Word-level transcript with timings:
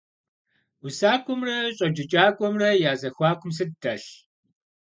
УсакӀуэмрэ 0.85 1.57
щӀэджыкӀакӀуэмрэ 1.75 2.69
я 2.89 2.93
зэхуакум 3.01 3.51
сыт 3.57 3.71
дэлъ? 3.81 4.09